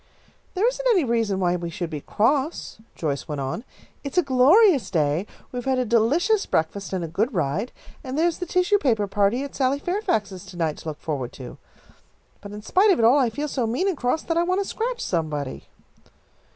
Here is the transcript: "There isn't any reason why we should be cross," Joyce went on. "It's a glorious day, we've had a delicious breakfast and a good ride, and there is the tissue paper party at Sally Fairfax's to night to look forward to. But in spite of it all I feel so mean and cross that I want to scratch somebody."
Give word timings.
"There 0.55 0.67
isn't 0.67 0.87
any 0.93 1.03
reason 1.03 1.39
why 1.39 1.55
we 1.55 1.69
should 1.69 1.91
be 1.91 2.01
cross," 2.01 2.79
Joyce 2.95 3.27
went 3.27 3.39
on. 3.39 3.63
"It's 4.03 4.17
a 4.17 4.23
glorious 4.23 4.89
day, 4.89 5.27
we've 5.51 5.65
had 5.65 5.77
a 5.77 5.85
delicious 5.85 6.47
breakfast 6.47 6.91
and 6.91 7.03
a 7.03 7.07
good 7.07 7.31
ride, 7.35 7.71
and 8.03 8.17
there 8.17 8.25
is 8.25 8.39
the 8.39 8.47
tissue 8.47 8.79
paper 8.79 9.05
party 9.05 9.43
at 9.43 9.53
Sally 9.53 9.77
Fairfax's 9.77 10.43
to 10.47 10.57
night 10.57 10.77
to 10.77 10.87
look 10.87 10.99
forward 10.99 11.31
to. 11.33 11.59
But 12.41 12.51
in 12.51 12.63
spite 12.63 12.89
of 12.89 12.97
it 12.97 13.05
all 13.05 13.19
I 13.19 13.29
feel 13.29 13.47
so 13.47 13.67
mean 13.67 13.87
and 13.87 13.95
cross 13.95 14.23
that 14.23 14.37
I 14.37 14.41
want 14.43 14.59
to 14.59 14.65
scratch 14.67 15.01
somebody." 15.01 15.67